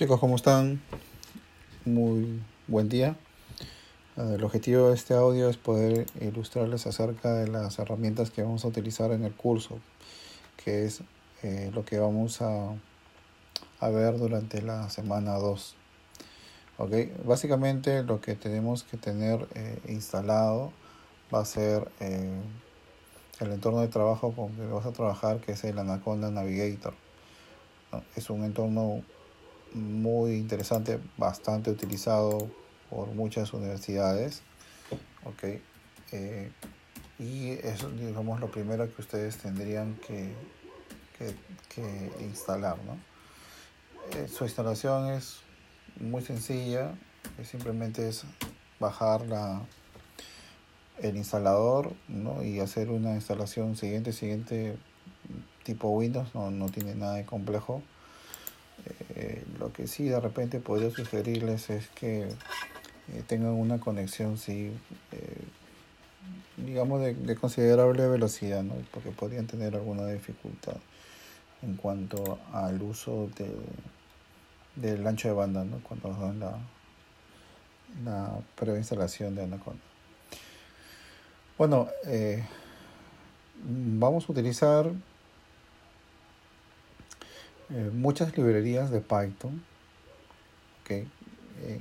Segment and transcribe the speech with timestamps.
[0.00, 0.80] Chicos, ¿cómo están?
[1.84, 3.16] Muy buen día.
[4.16, 8.64] Eh, el objetivo de este audio es poder ilustrarles acerca de las herramientas que vamos
[8.64, 9.78] a utilizar en el curso,
[10.56, 11.02] que es
[11.42, 12.72] eh, lo que vamos a,
[13.90, 15.74] ver durante la semana 2.
[16.78, 17.14] Okay.
[17.26, 20.72] Básicamente lo que tenemos que tener eh, instalado
[21.30, 25.78] va a ser el entorno de trabajo con que vas a trabajar, que es el
[25.78, 26.94] Anaconda Navigator.
[28.16, 29.02] Es un entorno
[29.72, 32.50] muy interesante, bastante utilizado
[32.88, 34.42] por muchas universidades.
[35.24, 35.62] Okay.
[36.12, 36.50] Eh,
[37.18, 40.32] y eso digamos lo primero que ustedes tendrían que,
[41.74, 42.78] que, instalar.
[42.84, 42.96] ¿no?
[44.16, 45.40] Eh, su instalación es
[46.00, 46.94] muy sencilla,
[47.44, 48.24] simplemente es
[48.78, 49.60] bajar la,
[50.98, 52.42] el instalador ¿no?
[52.42, 54.76] y hacer una instalación siguiente, siguiente
[55.62, 57.82] tipo Windows, no, no tiene nada de complejo.
[59.70, 64.72] Eh, que sí de repente podría sugerirles es que eh, tengan una conexión, sí,
[65.12, 65.42] eh,
[66.56, 68.74] digamos, de, considerable velocidad, ¿no?
[68.92, 70.76] porque podrían tener alguna dificultad
[71.62, 73.50] en cuanto al uso de,
[74.76, 75.80] del ancho de banda, ¿no?
[75.80, 76.58] cuando hagan la,
[78.04, 79.82] la preinstalación de Anaconda.
[81.58, 81.88] Bueno,
[83.62, 84.90] vamos a utilizar
[87.72, 89.62] eh, muchas librerías de Python.
[90.84, 91.06] que
[91.62, 91.80] eh,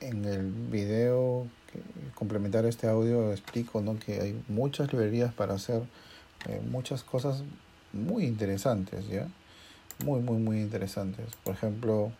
[0.00, 1.80] en el video que
[2.14, 3.98] complementar este audio explico ¿no?
[3.98, 5.82] que hay muchas librerías para hacer
[6.48, 7.42] eh, muchas cosas
[7.94, 9.28] muy interesantes, ¿ya?
[10.04, 11.26] Muy, muy, muy interesantes.
[11.44, 12.12] Por ejemplo,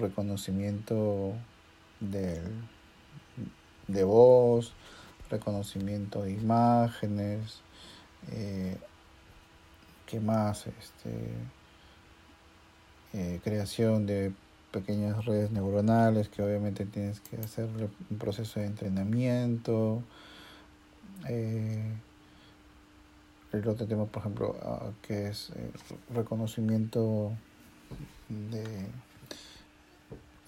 [0.00, 1.32] reconocimiento
[2.00, 2.40] de,
[3.88, 4.72] de voz,
[5.28, 7.60] reconocimiento de imágenes,
[10.06, 10.66] ¿qué más?
[10.66, 11.10] Este,
[13.16, 14.32] eh, creación de
[14.72, 17.68] pequeñas redes neuronales que obviamente tienes que hacer
[18.10, 20.02] un proceso de entrenamiento.
[21.28, 21.92] Eh,
[23.52, 25.70] el otro tema, por ejemplo, ah, que es eh,
[26.12, 27.30] reconocimiento
[28.28, 28.64] de,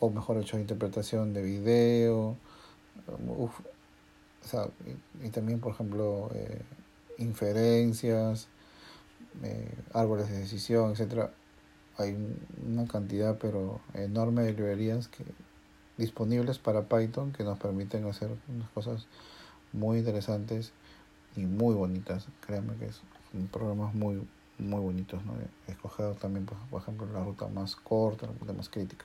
[0.01, 2.37] o mejor hecho, interpretación de video.
[5.23, 6.31] y, también, por ejemplo,
[7.19, 8.49] inferencias,
[9.93, 11.31] árboles de decisión, etcétera
[11.99, 12.17] hay
[12.67, 15.25] una cantidad pero enorme de librerías que
[15.97, 19.07] disponibles para Python que nos permiten hacer unas cosas
[19.73, 20.73] muy interesantes
[21.37, 22.27] y muy bonitas.
[22.47, 24.27] Créanme que son programas muy
[24.59, 25.35] muy bonitos, ¿no?
[25.67, 29.05] Escoger también, pues, por ejemplo, la ruta más corta, la ruta más crítica.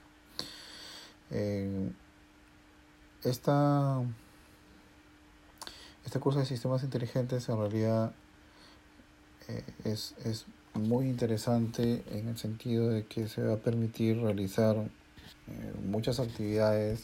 [1.30, 1.92] Eh,
[3.24, 4.02] esta,
[6.06, 8.14] este curso de sistemas inteligentes en realidad
[9.48, 14.78] eh, es, es muy interesante en el sentido de que se va a permitir realizar
[14.78, 17.04] eh, muchas actividades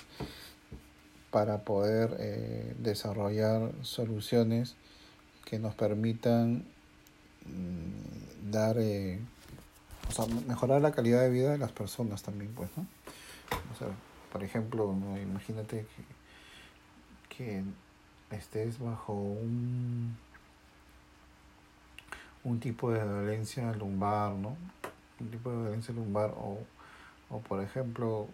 [1.32, 4.76] para poder eh, desarrollar soluciones
[5.46, 6.66] que nos permitan
[7.46, 9.20] mm, dar eh,
[10.10, 12.88] o sea, mejorar la calidad de vida de las personas también pues no
[13.74, 13.90] o sea
[14.32, 15.86] por ejemplo imagínate
[17.30, 17.64] que, que
[18.36, 20.16] estés bajo un
[22.48, 24.56] un tipo de dolencia lumbar, ¿no?
[25.20, 26.60] Un tipo de dolencia lumbar o,
[27.30, 28.30] o por ejemplo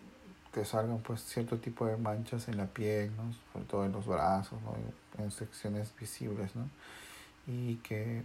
[0.54, 3.34] que salgan pues cierto tipo de manchas en la piel, ¿no?
[3.52, 4.76] sobre todo en los brazos, ¿no?
[5.24, 6.70] en secciones visibles, ¿no?
[7.48, 8.24] y que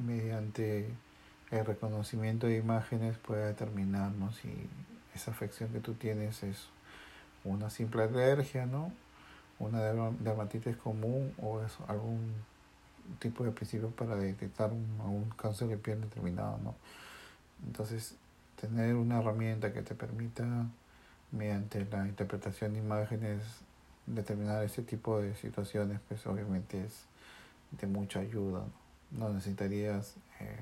[0.00, 0.90] mediante
[1.52, 4.10] el reconocimiento de imágenes pueda determinar
[4.42, 4.52] si
[5.14, 6.66] esa afección que tú tienes es
[7.44, 8.92] una simple alergia, ¿no?
[9.60, 12.34] una dermatitis común o es algún
[13.18, 16.74] tipo de principio para detectar un, cáncer de piel determinado, ¿no?
[17.66, 18.16] Entonces,
[18.60, 20.44] tener una herramienta que te permita,
[21.32, 23.42] mediante la interpretación de imágenes,
[24.06, 27.04] determinar ese tipo de situaciones, pues obviamente es
[27.72, 28.62] de mucha ayuda.
[29.10, 30.56] No, necesitarías eh,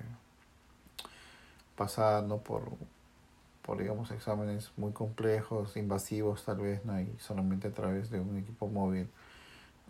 [1.77, 2.39] pasar ¿no?
[2.39, 2.63] por,
[3.63, 7.01] por, digamos, exámenes muy complejos, invasivos tal vez, ¿no?
[7.01, 9.09] y solamente a través de un equipo móvil,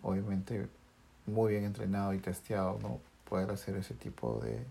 [0.01, 0.67] obviamente
[1.25, 2.99] muy bien entrenado y testeado, ¿no?
[3.29, 4.65] Poder hacer ese tipo de,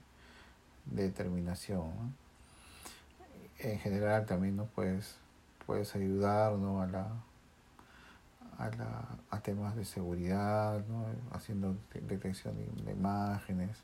[0.86, 2.14] determinación.
[3.58, 4.66] En general también ¿no?
[4.66, 5.16] puedes,
[5.66, 7.06] puedes ayudar a, la,
[8.58, 11.06] a, la, a temas de seguridad, ¿no?
[11.30, 13.78] haciendo detección de, imágenes.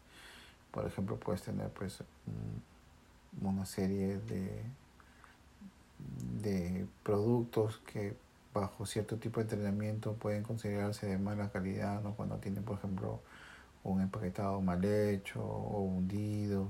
[0.73, 2.03] Por ejemplo, puedes tener pues
[3.41, 4.63] una serie de,
[6.43, 8.17] de productos que
[8.61, 12.15] bajo cierto tipo de entrenamiento pueden considerarse de mala calidad, ¿no?
[12.15, 13.21] cuando tienen, por ejemplo,
[13.85, 16.69] un empaquetado mal hecho o hundido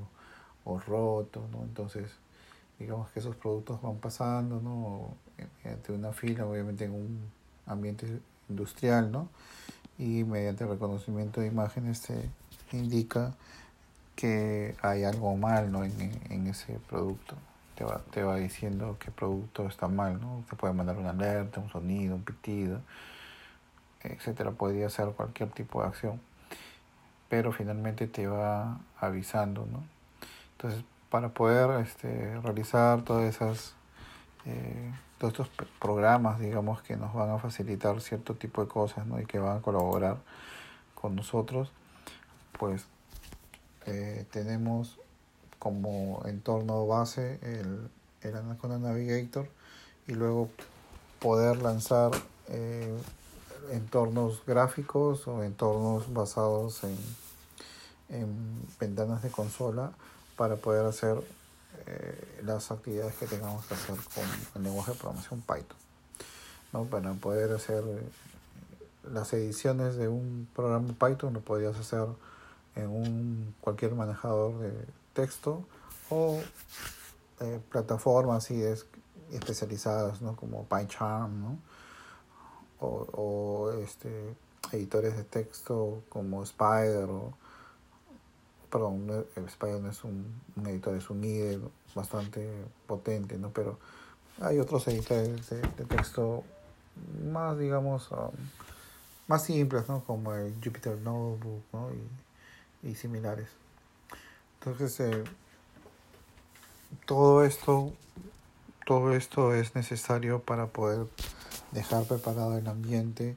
[0.65, 1.63] o roto, ¿no?
[1.63, 2.11] Entonces,
[2.79, 5.15] digamos que esos productos van pasando, ¿no?
[5.65, 7.31] Mediante una fila, obviamente en un
[7.67, 9.29] ambiente industrial, ¿no?
[9.99, 12.31] Y mediante reconocimiento de imágenes se
[12.73, 13.35] indica
[14.15, 15.85] que hay algo mal, ¿no?
[15.85, 15.93] En,
[16.31, 17.35] en ese producto.
[17.79, 20.43] Te va, te va diciendo qué producto está mal, ¿no?
[20.51, 22.81] Te puede mandar una alerta, un sonido, un pitido,
[24.03, 24.51] etcétera.
[24.51, 26.21] Podría ser cualquier tipo de acción.
[27.29, 29.85] Pero finalmente te va avisando, ¿no?
[30.57, 33.75] Entonces, para poder este, realizar todas esas
[34.45, 35.49] eh, todos estos
[35.79, 39.21] programas digamos que nos van a facilitar cierto tipo de cosas ¿no?
[39.21, 40.17] y que van a colaborar
[40.95, 41.71] con nosotros
[42.59, 42.87] pues
[43.87, 44.99] eh, tenemos
[45.59, 47.89] como entorno base el,
[48.23, 49.49] el Anaconda Navigator
[50.07, 50.49] y luego
[51.21, 52.13] poder lanzar
[52.49, 52.97] eh,
[53.73, 56.97] entornos gráficos o entornos basados en,
[58.09, 59.93] en ventanas de consola
[60.37, 61.19] para poder hacer
[61.87, 64.25] eh, las actividades que tengamos que hacer con
[64.55, 65.77] el lenguaje de programación Python.
[66.73, 66.85] ¿no?
[66.85, 68.09] Para poder hacer eh,
[69.13, 72.07] las ediciones de un programa Python lo podrías hacer
[72.77, 74.73] en un cualquier manejador de
[75.19, 75.65] texto
[76.11, 76.41] o
[77.41, 78.87] eh, plataformas así es,
[79.33, 80.37] especializadas ¿no?
[80.37, 81.59] como PyCharm ¿no?
[82.81, 84.37] o, este,
[84.71, 87.33] editores de texto como Spider o
[88.71, 91.59] perdón, Spider no es un, editor, es un IDE
[91.95, 92.47] bastante
[92.87, 93.51] potente, ¿no?
[93.51, 93.79] Pero
[94.43, 96.45] hay otros editores de, texto
[97.33, 98.31] más, digamos, um,
[99.27, 100.05] más simples, ¿no?
[100.05, 101.89] Como el Jupyter Notebook, ¿no?
[102.83, 103.49] Y, y similares.
[104.59, 105.25] Entonces, eh,
[107.07, 107.93] todo esto,
[108.87, 111.07] todo esto es necesario para poder
[111.73, 113.37] dejar preparado el ambiente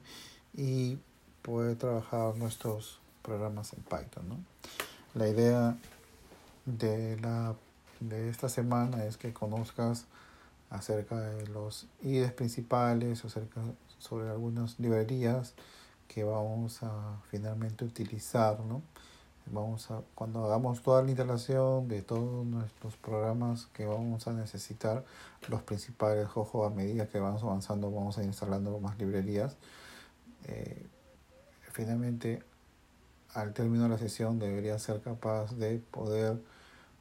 [0.54, 0.98] y
[1.42, 4.38] poder trabajar nuestros programas en Python, ¿no?
[5.14, 5.76] La idea
[6.64, 7.54] de, la,
[8.00, 10.06] de esta semana es que conozcas
[10.70, 13.60] acerca de los IDEs principales, acerca
[13.98, 15.54] sobre algunas librerías
[16.08, 18.82] que vamos a finalmente utilizar, ¿no?
[19.46, 25.04] Vamos a, cuando hagamos toda la instalación de todos nuestros programas que vamos a necesitar,
[25.48, 29.56] los principales, ojo, a medida que vamos avanzando, vamos a ir instalando más librerías.
[30.44, 30.86] Eh,
[31.72, 32.42] finalmente
[33.34, 36.38] al término de la sesión debería ser capaz de poder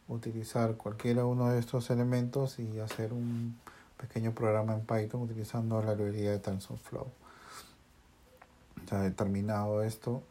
[0.08, 3.58] utilizar cualquiera uno de estos elementos y hacer un
[3.98, 7.08] pequeño programa en Python utilizando la librería de TensorFlow.
[8.90, 10.24] Ya determinado esto,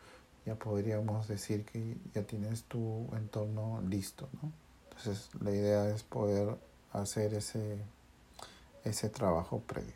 [0.50, 4.28] ya podríamos decir que ya tienes tu entorno listo.
[4.42, 4.52] ¿no?
[4.88, 6.58] Entonces la idea es poder
[6.92, 7.78] hacer ese,
[8.82, 9.94] ese trabajo previo.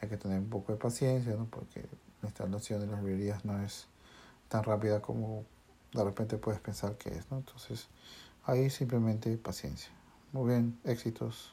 [0.00, 1.46] Hay que tener un poco de paciencia, ¿no?
[1.46, 1.80] porque
[2.22, 3.86] la instalación de las librerías no es
[4.48, 5.44] tan rápida como
[5.92, 7.38] de repente puedes pensar que es, ¿no?
[7.38, 7.88] Entonces,
[8.44, 9.90] ahí simplemente paciencia.
[10.32, 11.52] Muy bien, éxitos.